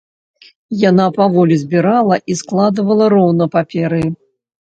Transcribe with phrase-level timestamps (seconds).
[0.89, 4.03] Яна паволі збірала і складвала роўна паперы.